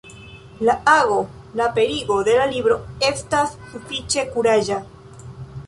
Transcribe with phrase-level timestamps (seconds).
[0.61, 1.17] La ago,
[1.59, 2.79] la aperigo de la libro,
[3.11, 4.81] estas sufiĉe kuraĝa.